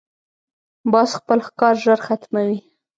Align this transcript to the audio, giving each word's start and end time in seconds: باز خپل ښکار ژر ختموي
باز 0.91 1.09
خپل 1.19 1.39
ښکار 1.47 1.75
ژر 1.83 1.99
ختموي 2.07 2.57